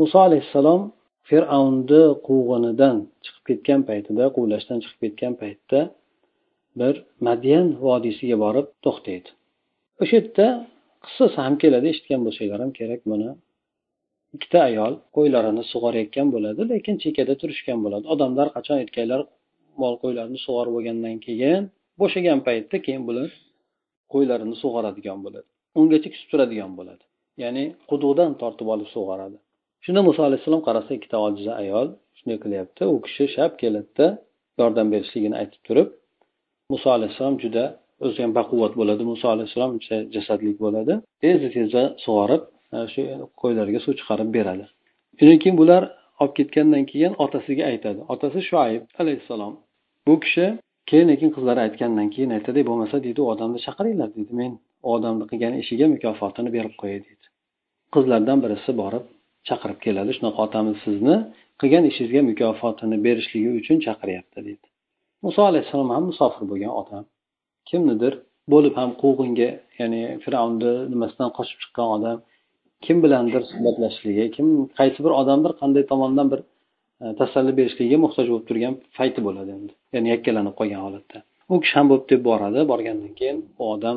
[0.00, 0.80] Muso alayhissalom
[1.28, 5.80] fir'avnni quvg'inidan chiqib ketgan paytida quvlashdan chiqib ketgan paytda
[6.80, 6.94] bir
[7.26, 9.28] madyan vodiysiga borib to'xtaydi.
[10.02, 10.46] O'sha yerda
[11.04, 13.30] qissasi ham keladi eshitgan bo'lsanglar ham kerak buni.
[14.36, 18.04] Ikkita ayol qo'ylarini sug'orayotgan bo'ladi lekin chekkada turishgan bo'ladi.
[18.14, 19.20] Odamlar qachon erkaklar
[19.82, 21.62] mol qo'ylarni sug'orib bo'lgandan keyin
[22.00, 23.28] bo'shagan paytda keyin bular
[24.12, 25.48] qo'ylarini sug'oradigan bo'ladi.
[25.80, 27.04] Ungacha kutib turadigan bo'ladi.
[27.42, 29.36] Ya'ni quduqdan tortib olib sug'oradi.
[29.84, 32.82] Shunda muso alayhissalom qarasa ikkita ojiza ayol shunday qilyapti.
[32.94, 34.06] U kishi shab keladida
[34.60, 35.88] yordam berishligini aytib turib
[36.72, 37.64] muso alayhissalom juda
[38.06, 39.02] o'zi ham baquvvat bo'ladi.
[39.12, 39.72] Muso alayhissalom
[40.14, 40.94] jasadlik bo'ladi.
[41.22, 42.42] Tezda tezda sug'orib
[42.76, 43.02] e, shu
[43.42, 44.64] qo'ylarga suv chiqarib beradi.
[45.18, 45.82] Shundan keyin bular
[46.22, 48.00] olib ketgandan keyin otasiga aytadi.
[48.14, 49.52] Otasi shuayb alayhissalom
[50.06, 50.46] bu kishi
[50.90, 54.52] keyin lekin qizlari aytgandan keyin aytadi bo'lmasa deydi u odamni chaqiringlar deydi men
[54.86, 57.26] u odamni qilgan ishiga mukofotini berib qo'yay deydi
[57.94, 59.04] qizlardan birisi borib
[59.48, 60.10] chaqirib keladi.
[60.16, 61.16] Shunaqa otamiz sizni
[61.60, 64.66] qilgan ishingizga mukofotini berishligi uchun chaqiryapti deydi
[65.24, 67.04] muso alayhissalom ham musofir bo'lgan odam.
[67.70, 68.12] Kimnidir?
[68.52, 69.48] Bo'lib ham quvg'inga
[69.80, 72.18] ya'ni fir'avnni nimasidan qochib chiqqan odam
[72.84, 74.46] kim bilandir suhbatlashishligi kim
[74.78, 76.40] qaysi bir odamdir qanday tomondan bir
[77.02, 79.72] e, tasalli berishligiga muhtoj bo'lib turgan payti bo'ladi endi.
[79.94, 81.18] Ya'ni yakkalanib qolgan holatda.
[81.52, 82.60] U kishi ham bo'pti deb boradi.
[82.72, 83.96] Borgandan keyin u odam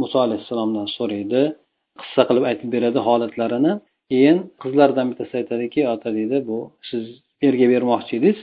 [0.00, 1.42] muso alayhissalomdan so'raydi
[2.00, 3.72] qissa qilib aytib beradi holatlarini.
[4.10, 6.58] Keyin qizlardan bittasi aytadiki ota deydi bu
[6.90, 7.04] siz
[7.48, 8.38] erga bermoqchi edingiz.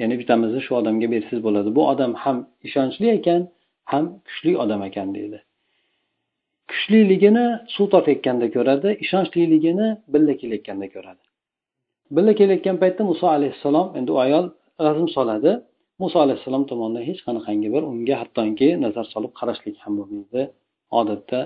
[0.00, 1.68] Ya'ni bittamizni shu odamga bersangiz bo'ladi.
[1.78, 2.36] Bu odam ham
[2.68, 3.42] ishonchli ekan.
[3.90, 5.38] Ham kuchli odam ekan deydi.
[6.70, 11.22] Kuchliligini suv tortayotganda ko'radi ishonchliligini billa kelayotganda ko'radi.
[12.16, 14.46] Billa kelayotgan paytda muso alayhissalom endi u ayol
[14.86, 15.52] razm soladi.
[16.02, 20.42] Muso alayhissalom tomonidan hech qanaqangi bir unga hattoki nazar solib qarashlik ham bo'lmaydi.
[21.00, 21.40] Odatda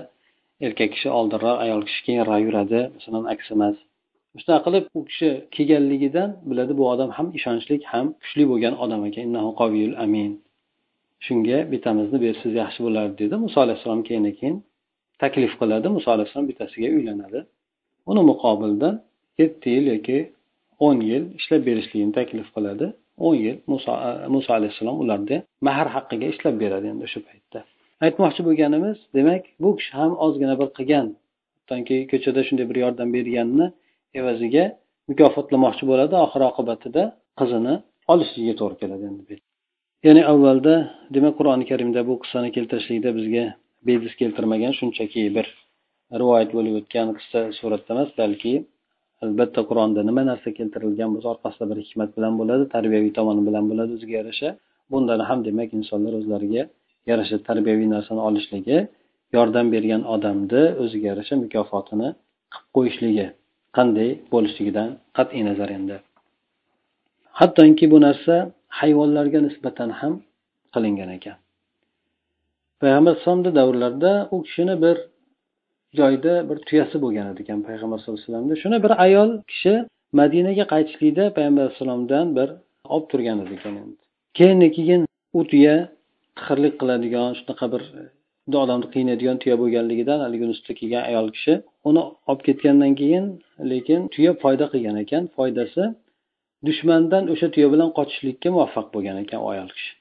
[0.65, 3.75] erkak kishi oldinroq ayol kishi keyinroq yuradi masalan aks emas.
[4.41, 9.27] Shunaqa qilib u kishi kelganligidan biladi bu odam ham ishonchli ham kuchli bo'lgan odam ekan.
[10.05, 10.31] Amin.
[11.25, 13.35] Shunga bitamizni bersangiz yaxshi bo'lardi dedi.
[13.45, 14.55] Muso alayhissalom keyin keyin
[15.23, 15.87] taklif qiladi.
[15.97, 17.39] Muso alayhissalom bittasiga uylanadi.
[18.09, 18.89] Uni muqobilda
[19.41, 20.17] yetti yil yoki
[20.87, 22.87] o'n yil ishlab berishligini taklif qiladi.
[23.17, 23.91] o'n yil muso
[24.35, 27.59] muso alayhissalom ularga mahr haqqiga ishlab beradi endi o'sha paytda.
[28.05, 31.07] Aytmoqchi bo'lganimiz demak bu kishi ham ozgina bir qilgan.
[31.57, 33.67] Hattoki ko'chada shunday bir yordam berganini
[34.19, 34.65] evaziga
[35.09, 36.15] mukofotlamoqchi bo'ladi.
[36.25, 37.03] Oxir oqibatida
[37.39, 37.75] qizini
[38.11, 39.23] olishiga to'g'ri keladi endi
[40.05, 40.73] ya'ni avvalda
[41.15, 43.45] demak qur'oni karimda bu qissani keltirishlikda bizga
[43.87, 45.45] bejiz keltirmagan shunchaki bir
[46.21, 48.53] rivoyat bo'lib o'tgan qissa suratda emas balki
[49.23, 53.91] albatta qur'onda nima narsa keltirilgan bo'lsa orqasida bir hikmat bilan bo'ladi tarbiyaviy tomoni bilan bo'ladi
[53.97, 54.49] o'ziga yarasha.
[54.91, 56.63] Bundan ham demak insonlar o'zlariga
[57.09, 58.77] yarasha tarbiyaviy narsani olishligi
[59.35, 62.09] yordam bergan odamni o'ziga yarasha mukofotini
[62.53, 63.27] qilib qo'yishligi
[63.77, 65.95] qanday bo'lishligidan qat'iy nazar endi.
[67.39, 68.35] Hattoki bu narsa
[68.79, 70.13] hayvonlarga nisbatan ham
[70.73, 71.37] qilingan ekan.
[72.81, 74.97] Payg'ambar alayhisalomni davrlarida u kishini bir
[75.99, 78.55] joyda bir tuyasi bo'lgan ekan payg'ambar sallallohu alayhi vasallamda.
[78.63, 79.73] Shuni bir ayol kishi
[80.19, 82.49] madinaga qaytishlikda payg'ambar alayhissalomdan bir
[82.93, 83.75] olib turgan edi ekan
[84.37, 85.01] keyin keyin
[85.39, 85.75] u tuya
[86.39, 87.83] qihrlik qiladigan shunaqa bir
[88.63, 91.53] odamni qiynaydigan tuya bo'lganligidan haligi ustida kelgan ayol kishi
[91.89, 93.25] uni olib ketgandan keyin
[93.71, 95.23] lekin tuya foyda qilgan ekan.
[95.35, 95.83] Foydasi
[96.67, 99.93] dushmandan o'sha tuya bilan qochishlikka muvaffaq bo'lgan ekan u ayol kishi.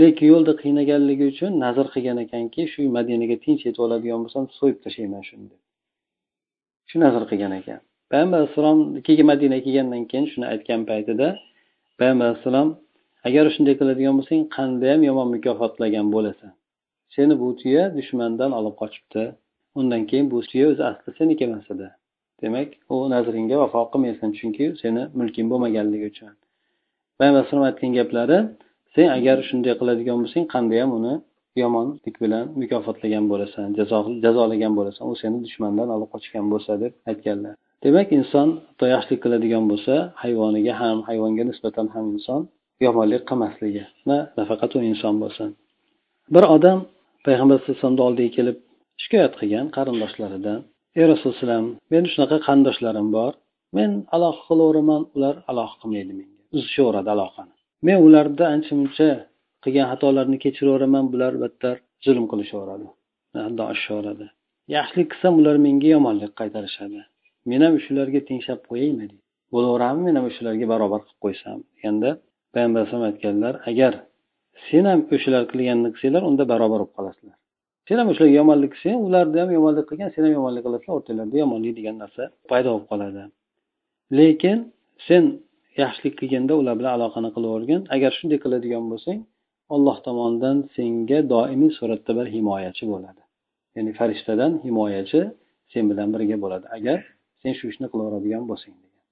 [0.00, 5.22] Lekin yo'lda qiynaganligi uchun nazr qilgan ekanki shu madinaga tinch yetib oladigan bo'lsam so'yib tashlayman
[5.28, 5.60] shuni deb.
[6.88, 7.80] Shu nazr qilgan ekan.
[8.10, 11.28] Payg'ambar alayhissalom keyin madinaga kelgandan keyin shuni aytgan paytida
[11.98, 12.68] payg'ambar alayhissalom
[13.28, 16.52] agar shunday qiladigan bo'lsang qandayyam yomon mukofotlagan bo'lasan.
[17.14, 19.22] Seni bu tuya dushmandan olib qochibdi.
[19.80, 21.88] Undan keyin bu tuya o'zi asli seniki emas edi
[22.44, 26.32] demak u nazringga vafo qilmaysan chunki seni mulking bo'lmaganligi uchun.
[27.18, 28.38] Payg'ambar alayhisalom aytgan gaplari
[28.94, 31.14] sen agar shunday qiladigan bo'lsang qandayyam uni
[31.62, 33.66] yomonlik bilan mukofotlagan bo'lasan
[34.24, 35.04] jazolagan bo'lasan.
[35.10, 37.54] U seni dushmandan olib qochgan bo'lsa deb aytganlar.
[37.84, 42.40] Demak inson hatto yaxshilik qiladigan bo'lsa hayvoniga ham hayvonga nisbatan ham inson
[42.86, 43.84] yomonlik qilmasligi
[44.38, 45.48] nafaqat u inson bo'lsin.
[46.34, 46.78] Bir odam
[47.26, 48.56] payg'ambar alayhisalomni oldiga kelib
[49.02, 50.60] shikoyat qilgan qarindoshlaridan
[50.98, 51.60] ey rasululloh
[51.92, 53.32] meni shunaqa qarindoshlarim bor.
[53.76, 56.40] Men aloqa qilaveraman ular aloqa qilmaydi menga.
[56.56, 57.54] Uzishaveradi aloqani
[57.86, 59.08] men ularda ancha muncha
[59.64, 62.86] qilgan xatolarni kechiraveraman bular battar zulm qilishaveradi.
[63.72, 64.26] Oshishaveradi
[64.76, 67.00] yaxshilik qilsam ular menga yomonlik qaytarishadi.
[67.50, 69.16] Men ham shularga tenglab qo'yaymi deydi
[69.54, 71.58] bo'laveradimi men ham o'shalarga barobar qilib qo'ysam?
[71.76, 72.10] Deganda
[72.54, 73.92] payg'ambar alayhisalom aytganlar agar
[74.66, 77.36] sen ham o'shalar qilganini qilsanglar unda barobar bo'lib qolasizlar.
[77.86, 81.72] Sen ham o'shalarga yomonlik qilsang ularni ham yomonlik qilgan sen ham yomonlik qilasan o'rtanglarda yomonlik
[81.78, 83.22] degan narsa paydo bo'lib qoladi.
[84.18, 84.58] Lekin
[85.08, 85.24] sen
[85.82, 87.80] yaxshilik qilganda ular bilan aloqani qilavergin.
[87.94, 89.18] Agar shunday qiladigan bo'lsang
[89.74, 93.22] alloh tomonidan senga doimiy suratda bir himoyachi bo'ladi.
[93.76, 95.20] Ya'ni farishtadan himoyachi
[95.72, 96.98] sen bilan birga bo'ladi agar
[97.42, 99.02] sen shu ishni qilaveradigan bo'lsang degan.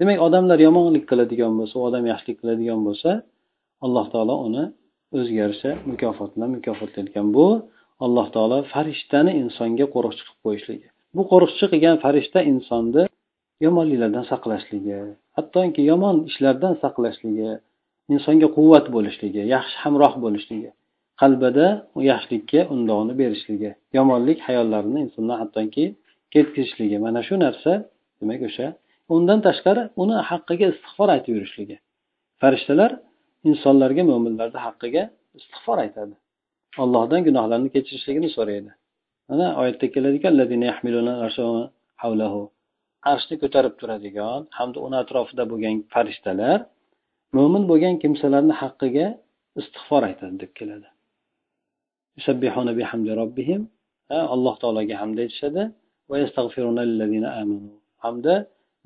[0.00, 3.10] Demak odamlar yomonlik qiladigan bo'lsa u odam yaxshilik qiladigan bo'lsa
[3.84, 4.64] alloh taolo uni
[5.16, 7.26] o'ziga yarasha mukofot bilan mukofotlayotgan.
[7.36, 7.46] Bu
[8.04, 10.86] alloh taolo farishtani insonga qo'riqchi qilib qo'yishligi.
[11.16, 13.02] Bu qo'riqchi qilgan farishta insonni
[13.66, 14.98] yomonliklardan saqlashligi
[15.36, 17.50] hattoki yomon ishlardan saqlashligi
[18.14, 20.70] insonga quvvat bo'lishligi yaxshi hamroh bo'lishligi
[21.22, 21.66] qalbida
[22.10, 25.84] yaxshilikka undovni berishligi yomonlik hayollarini insondan hattoki
[26.34, 26.96] ketkazishligi.
[27.06, 27.72] Mana shu narsa
[28.20, 28.66] demak o'sha.
[29.14, 31.76] Undan tashqari uni haqqiga istig'for aytib yurishligi.
[32.42, 32.90] Farishtalar
[33.50, 35.02] insonlarga mo'minlarni haqqiga
[35.38, 36.14] istig'for aytadi.
[36.82, 38.70] Allohdan gunohlarni kechirishligini so'raydi.
[39.28, 40.34] Mana oyatda keladigan
[43.12, 46.58] arshni ko'tarib turadigan hamda uni atrofida bo'lgan farishtalar
[47.36, 49.06] mo'min bo'lgan kimsalarni haqqiga
[49.60, 50.88] istig'for aytadi deb keladi.
[54.34, 55.62] Alloh taologa hamd aytishadi.
[58.04, 58.34] Hamda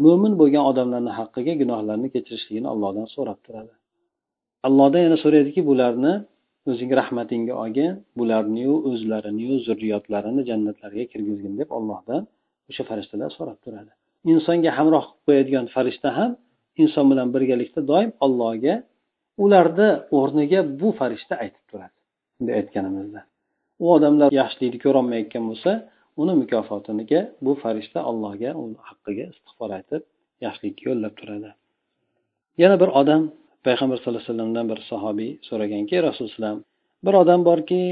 [0.04, 3.72] mo'min bo'lgan odamlarni haqqiga gunohlarni kechirishligini allohdan so'rab turadi.
[4.66, 6.12] Allohdan yana so'raydiki bularni
[6.70, 12.22] o'zing rahmatingga olgin bularniyu o'zlariniyu zurriyotlarini jannatlarga kirgizgin deb ollohdan
[12.70, 13.92] o'sha farishtalar so'rab turadi.
[14.32, 16.30] Insonga hamroh qilib qo'yadigan farishta ham
[16.82, 18.74] inson bilan birgalikda doim allohga
[19.44, 21.96] ularni o'rniga bu farishta aytib turadi.
[22.36, 23.20] Bunday aytganimizda
[23.82, 25.72] u odamlar yaxshilikni ko'rolmayotgan bo'lsa
[26.22, 30.02] uni mukofotiniga bu farishta allohga uni haqqiga istig'for aytib
[30.46, 31.50] yaxshilikka yo'llab turadi.
[32.62, 33.22] Yana bir odam
[33.66, 36.54] payg'ambar sallallohu alayhi vasallamdan bir sahobiy so'raganki rasululloh
[37.06, 37.82] bir odam borki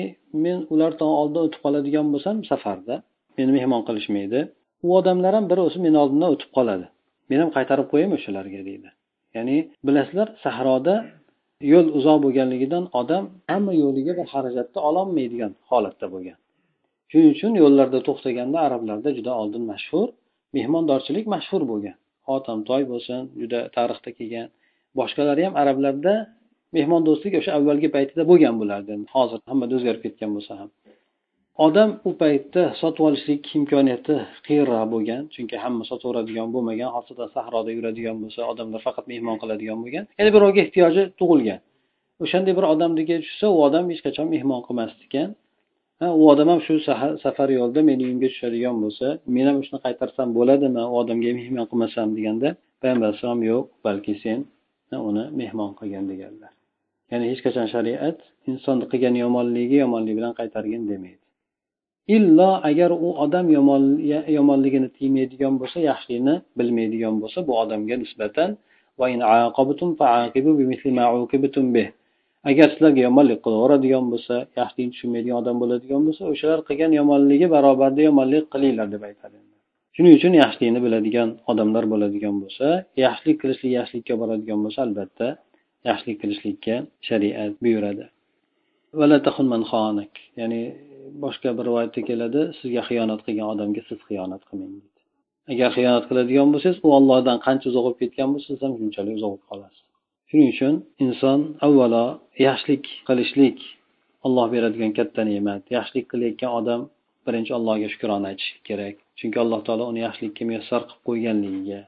[0.44, 2.94] men ulardan oldin o'tib qoladigan bo'lsam safarda
[3.38, 4.40] meni mehmon qilishmaydi.
[4.86, 6.86] U odamlar ham bir o'zi meni oldimdan o'tib qoladi.
[7.30, 8.88] Men ham qaytarib qo'yaymi o'shalarga deydi.
[9.36, 9.56] Ya'ni
[9.86, 10.94] bilasizlar sahroda
[11.72, 16.38] yo'l uzoq bo'lganligidan odam hamma yo'liga bir xarajatni ololmaydigan holatda bo'lgan.
[17.10, 20.06] Shuning uchun yo'llarda to'xtaganda arablarda juda oldin mashhur
[20.56, 21.96] mehmondorchilik mashhur bo'lgan.
[22.28, 24.48] Hotamtoy bo'lsin juda tarixda kelgan.
[25.00, 26.14] Boshqalari ham arablarda
[26.76, 28.92] mehmondo'stlik o'sha avvalgi paytida bo'lgan bo'lardi.
[29.16, 30.68] Hozir hammada o'zgarib ketgan bo'lsa ham.
[31.66, 34.14] Odam u paytda sotib olishlik imkoniyati
[34.46, 40.04] qiyinroq bo'lgan chunki hamma sotaveradigan bo'lmagan xosatan sahroda yuradigan bo'lsa odamlar faqat mehmon qiladigan bo'lgan.
[40.18, 41.60] Ya'ni birovga ehtiyoji tug'ilgan.
[42.24, 45.28] O'shanday bir odamnikiga tushsa u odam hech qachon mehmon qilmasdi ekan
[46.00, 46.74] u odam ham shu
[47.24, 52.08] safar yo'lda meni uyimga tushadigan bo'lsa men ham shuni qaytarsam bo'ladimi u odamga mehmon qilmasam
[52.16, 52.48] deganda
[52.82, 54.38] payg'ambar alayhissalom yo'q balki sen
[55.08, 56.52] uni mehmon qilgin deganlar.
[57.10, 58.18] Ya'ni hech qachon shariat
[58.50, 61.24] insonni qilgan yomonligi yomonlik bilan qaytargin demaydi.
[62.16, 63.46] Illo agar u odam
[64.38, 68.50] yomonligini tiymaydigan bo'lsa yaxshilikni bilmaydigan bo'lsa bu odamga nisbatan
[72.50, 78.44] agar sizlarga yomonlik qilaveradigan bo'lsa yaxshilikni tushunmaydigan odam bo'ladigan bo'lsa o'shalar qilgan yomonligi barobarida yomonlik
[78.54, 79.36] qilinglar deb aytadi.
[79.96, 82.66] Shuning uchun yaxshilikni biladigan odamlar bo'ladigan bo'lsa
[83.04, 85.26] yaxshilik qilishlik yaxshilikka boradigan bo'lsa albatta
[85.88, 86.74] yaxshilik qilishlikka
[87.08, 88.04] shariat buyuradi.
[90.40, 90.60] Ya'ni
[91.24, 95.00] boshqa bir rivoyatda keladi sizga xiyonat qilgan odamga siz xiyonat qilmang deydi.
[95.52, 99.30] Agar xiyonat qiladigan bo'lsangiz u ollohdan qancha uzoq bo'lib ketgan bo'lsa siz ham shunchalik uzoq
[99.32, 99.84] bo'lib qolasiz.
[100.28, 102.04] Shuning uchun inson avvalo
[102.46, 103.58] yaxshilik qilishlik
[104.26, 106.80] olloh beradigan katta ne'mat yaxshilik qilayotgan odam
[107.26, 108.96] birinchi allohga shukrona aytish kerak.
[109.18, 111.80] Chunki alloh taolo uni yaxshilikka muyassar qilib qo'yganligiga.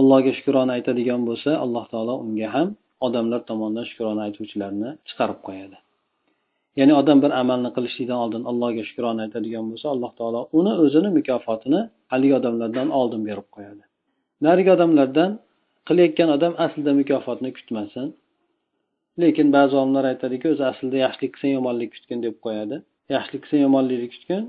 [0.00, 2.68] Allohga shukrona aytadigan bo'lsa alloh taolo unga ham
[3.06, 5.76] odamlar tomonidan shukrona aytuvchilarni chiqarib qo'yadi.
[6.78, 11.80] Ya'ni odam bir amalni qilishlikdan oldin allohga shukrona aytadigan bo'lsa alloh taolo uni o'zini mukofotini
[12.12, 13.82] haligi odamlardan oldin berib qo'yadi.
[14.46, 15.30] Narigi odamlardan
[15.88, 18.06] qilayotgan odam aslida mukofotni kutmasin.
[19.22, 22.76] Lekin ba'zi olimlar aytadiki o'zi aslida yaxshilik qilsang yomonlik kutgin deb qo'yadi.
[23.16, 24.42] Yaxshilik qilsang yomonlikni kutgin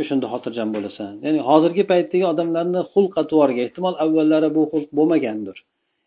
[0.00, 1.12] o'shanda e, xotirjam bo'lasan.
[1.26, 5.56] Ya'ni hozirgi paytdagi odamlarni xulq atvoriga ehtimol avvallari bu xulq bo'lmagandir.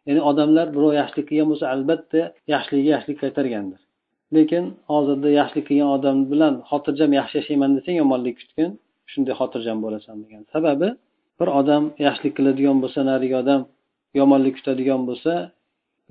[0.07, 2.21] Ya'ni odamlar birov yaxshilik qilgan bo'lsa albatta
[2.53, 3.81] yaxshiligiga yaxshilik qaytargandir.
[4.35, 8.71] Lekin hozirda yaxshilik qilgan odam bilan xotirjam yaxshi yashayman desang yomonlik kutgin
[9.11, 10.89] shunday xotirjam bo'lasan degan sababi
[11.39, 13.61] bir odam yaxshilik qiladigan bo'lsa narigi odam
[14.19, 15.33] yomonlik kutadigan bo'lsa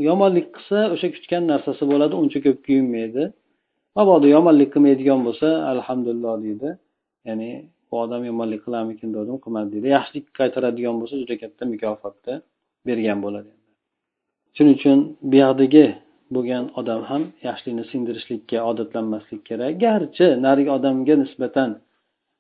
[0.09, 3.25] yomonlik qilsa o'sha kutgan narsasi bo'ladi uncha ko'p kuyinmaydi
[3.99, 6.69] mabodo yomonlik qilmaydigan bo'lsa alhamdulillah deydi.
[7.29, 7.51] Ya'ni
[7.89, 9.87] bu odam yomonlik qilarmikin dedim qilmadi deydi.
[9.97, 12.35] Yaxshilik qaytaradigan bo'lsa juda katta mukofotni
[12.89, 13.51] bergan bo'ladi.
[14.57, 14.99] Shuning uchun
[15.33, 15.87] buyoqdagi
[16.35, 19.73] bo'lgan odam ham yaxshilikni singdirishlikka odatlanmaslik kerak.
[19.85, 21.71] Garchi narigi odamga nisbatan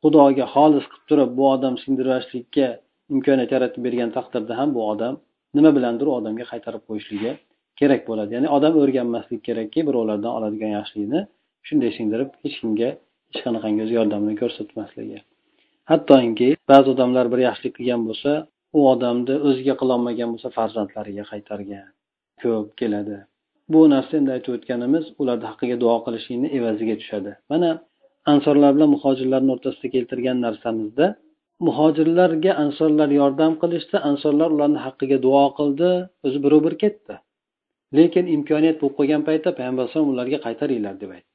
[0.03, 2.67] xudoga xolis qilib turib bu odam sindirishlikka
[3.15, 5.15] imkoniyat yaratib bergan taqdirda ham bu odam
[5.57, 7.33] nima bilandir u odamga qaytarib qo'yishligi
[7.81, 8.31] kerak bo'ladi.
[8.37, 11.21] Ya'ni odam o'rganmaslik kerakki birovlardan oladigan yaxshilikni
[11.69, 12.91] shunday singdirib hech kimga
[13.31, 15.19] hech qanaqangi o'z yordamini ko'rsatmasligi.
[15.91, 18.33] Hattoki ba'zi odamlar bir yaxshilik qilgan bo'lsa
[18.77, 21.87] u odamni o'ziga qilolmagan bo'lsa farzandlariga qaytargan.
[22.43, 23.19] Ko'p keladi.
[23.73, 27.33] Bu narsa endi aytib o'tganimiz ularni haqqiga duo qilishlikni evaziga tushadi.
[27.53, 27.71] Mana
[28.33, 31.07] ansorlar bilan muhojirlarni o'rtasida keltirgan narsamizda
[31.69, 35.91] muhojirlarga ansorlar yordam qilishdi ansorlar ularni haqqiga duo qildi
[36.27, 37.15] o'zi birov bir ketdi.
[37.99, 41.34] Lekin imkoniyat bo'lib qolgan paytda payg'ambar alayhisalom ularga qaytaringlar deb aytdi.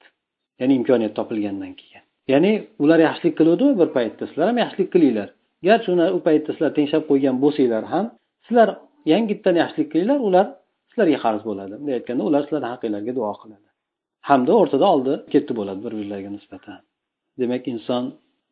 [0.60, 2.04] Ya'ni imkoniyat topilgandan keyin.
[2.32, 2.52] Ya'ni
[2.84, 5.30] ular yaxshilik qiluvdimi bir paytda sizlar ham yaxshilik qilinglar.
[5.68, 8.06] Garchi ular u paytda sizlar tengshab qo'ygan bo'lsanglar ham
[8.48, 8.70] sizlar
[9.14, 10.46] yangitdan yaxshilik qilinglar ular
[10.90, 11.74] sizlarga qarz bo'ladi.
[11.80, 13.68] Bunday aytganda ular sizlarni haqqinglarga duo qiladi.
[14.30, 16.80] Hamda o'rtada oldi ketdi bo'ladi bir birlariga nisbatan.
[17.42, 18.04] Demak inson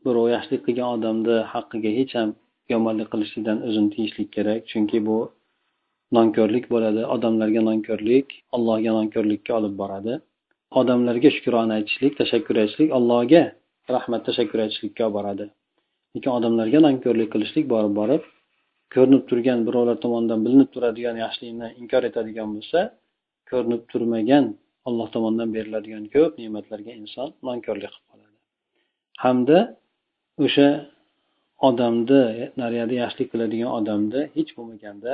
[0.06, 2.30] birov yaxshilik qilgan odamni haqqiga hech ham
[2.74, 5.18] yomonlik qilishlikdan o'zini tiyishlik kerak chunki bu
[6.18, 7.02] nonko'rlik bo'ladi.
[7.16, 10.14] Odamlarga nonko'rlik allohga nonko'rlikka olib boradi.
[10.80, 13.44] Odamlarga shukrona aytishlik tashakkur aytishlik allohga
[13.96, 15.46] rahmat tashakkur aytishlikka olib boradi.
[16.16, 18.24] Lekin odamlarga nonko'rlik qilishlik borib borib
[18.96, 22.80] ko'rinib turgan birovlar tomonidan bilinib turadigan yaxshilikni inkor etadigan bo'lsa
[23.50, 24.46] ko'rinib turmagan
[24.88, 28.36] alloh tomonidan beriladigan ko'p ne'matlarga inson nonko'rlik qilib qoladi
[29.24, 29.58] hamda
[30.46, 30.70] o'sha
[31.70, 32.24] odamni
[32.62, 35.12] nariyada yaxshilik qiladigan odamni hech bo'lmaganda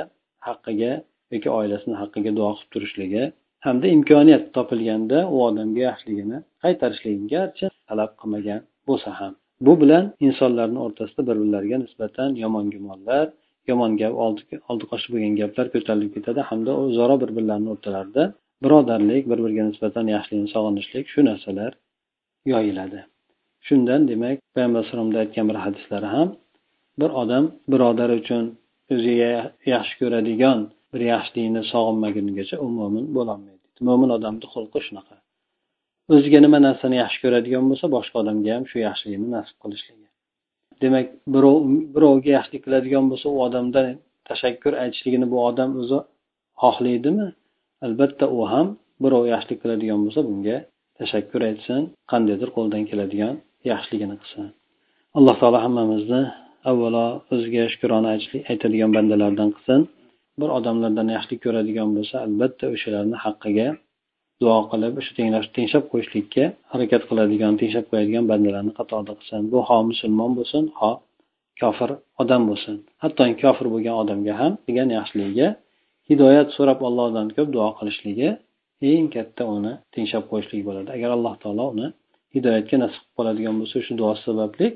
[0.48, 0.92] haqqiga
[1.34, 3.24] yoki oilasini haqqiga duo qilib turishligi
[3.66, 9.32] hamda imkoniyat topilganda u odamga yaxshiligini qaytarishligini garchi talab qilmagan bo'lsa ham.
[9.66, 13.26] Bu bilan insonlarni o'rtasida bir birlariga nisbatan yomon gumonlar
[13.70, 14.14] yomon gap
[14.72, 18.22] oldi qoshi bo'lgan gaplar ko'tarilib ketadi hamda o'zaro bir birlarini o'rtalarida
[18.64, 21.72] birodarlik bir biriga nisbatan yaxshilikni sog'inishlik shu narsalar
[22.52, 23.00] yoyiladi.
[23.66, 26.28] Shundan demak payg'ambar alayhisalomda aytgan bir hadislari ham
[27.00, 28.44] bir odam birodari uchun
[28.94, 29.32] o'ziga
[29.74, 30.58] yaxshi ko'radigan
[30.92, 33.53] bir yaxshilikni sog'inmagunigacha u mo'min bo'lolmaydi.
[33.88, 35.16] Mo'min odamni xulqi shunaqa.
[36.14, 40.06] O'ziga nima narsani yaxshi ko'radigan bo'lsa boshqa odamga ham shu yaxshilikni nasib qilishligi.
[40.82, 41.56] Demak birov
[41.94, 43.86] birovga yaxshilik qiladigan bo'lsa u odamdan
[44.28, 45.98] tashakkur aytishligini bu odam o'zi
[46.62, 47.28] xohlaydimi?
[47.86, 48.66] Albatta u ham
[49.04, 50.56] birov yaxshilik qiladigan bo'lsa bunga
[51.00, 53.34] tashakkur aytsin qandaydir qo'ldan keladigan
[53.72, 54.46] yaxshiligini qilsin.
[55.18, 56.22] Alloh taolo hammamizni
[56.70, 58.10] avvalo o'ziga shukrona
[58.52, 59.80] aytadigan bandalardan qilsin.
[60.40, 63.68] Bir odamlardan yaxshilik ko'radigan bo'lsa albatta o'shalarni haqqiga
[64.42, 65.12] duo qilib o'sha
[65.56, 69.40] tengshab qo'yishlikka harakat qiladigan tengshab qo'yadigan bandalarni qatorida qilsin.
[69.52, 70.90] Bu ho musulmon bo'lsin ho
[71.60, 71.90] kofir
[72.22, 72.76] odam bo'lsin.
[73.02, 75.48] Hattoki kofir bo'lgan odamga ham qilgan yaxshiligiga
[76.10, 78.30] hidoyat so'rab allohdan ko'p duo qilishligi
[78.90, 80.88] eng katta uni tengshab qo'yishlik bo'ladi.
[80.96, 81.88] Agar alloh taolo uni
[82.34, 84.66] hidoyatga nasib qilib qoladigan bo'lsa shu duosi sababli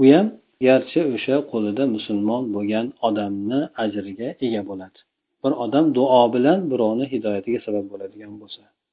[0.00, 0.26] u ham
[0.66, 4.98] garchi o'sha qo'lida musulmon bo'lgan odamni ajriga ega bo'ladi.
[5.42, 8.62] Bir odam duo bilan birovni hidoyatiga sabab bo'ladigan bo'lsa.